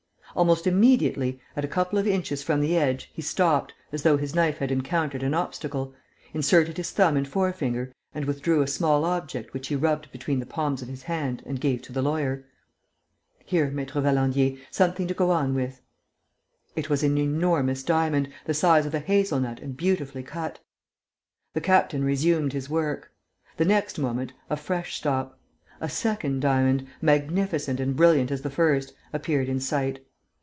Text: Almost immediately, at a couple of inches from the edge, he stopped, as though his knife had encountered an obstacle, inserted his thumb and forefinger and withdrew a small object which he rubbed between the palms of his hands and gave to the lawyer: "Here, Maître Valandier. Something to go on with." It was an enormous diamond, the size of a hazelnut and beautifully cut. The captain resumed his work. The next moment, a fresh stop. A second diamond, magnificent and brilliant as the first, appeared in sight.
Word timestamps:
Almost 0.33 0.65
immediately, 0.65 1.41
at 1.57 1.65
a 1.65 1.67
couple 1.67 1.99
of 1.99 2.07
inches 2.07 2.41
from 2.41 2.61
the 2.61 2.77
edge, 2.77 3.11
he 3.13 3.21
stopped, 3.21 3.73
as 3.91 4.03
though 4.03 4.15
his 4.15 4.33
knife 4.33 4.59
had 4.59 4.71
encountered 4.71 5.23
an 5.23 5.33
obstacle, 5.33 5.93
inserted 6.33 6.77
his 6.77 6.91
thumb 6.91 7.17
and 7.17 7.27
forefinger 7.27 7.91
and 8.15 8.23
withdrew 8.23 8.61
a 8.61 8.67
small 8.67 9.03
object 9.03 9.53
which 9.53 9.67
he 9.67 9.75
rubbed 9.75 10.09
between 10.13 10.39
the 10.39 10.45
palms 10.45 10.81
of 10.81 10.87
his 10.87 11.03
hands 11.03 11.41
and 11.45 11.59
gave 11.59 11.81
to 11.81 11.91
the 11.91 12.01
lawyer: 12.01 12.45
"Here, 13.43 13.69
Maître 13.71 14.01
Valandier. 14.01 14.57
Something 14.71 15.05
to 15.09 15.13
go 15.13 15.31
on 15.31 15.53
with." 15.53 15.81
It 16.77 16.89
was 16.89 17.03
an 17.03 17.17
enormous 17.17 17.83
diamond, 17.83 18.29
the 18.45 18.53
size 18.53 18.85
of 18.85 18.93
a 18.93 18.99
hazelnut 18.99 19.59
and 19.59 19.75
beautifully 19.75 20.23
cut. 20.23 20.59
The 21.53 21.59
captain 21.59 22.05
resumed 22.05 22.53
his 22.53 22.69
work. 22.69 23.11
The 23.57 23.65
next 23.65 23.99
moment, 23.99 24.31
a 24.49 24.55
fresh 24.55 24.95
stop. 24.95 25.37
A 25.81 25.89
second 25.89 26.39
diamond, 26.39 26.87
magnificent 27.01 27.81
and 27.81 27.97
brilliant 27.97 28.31
as 28.31 28.43
the 28.43 28.49
first, 28.49 28.93
appeared 29.11 29.49
in 29.49 29.59
sight. 29.59 29.99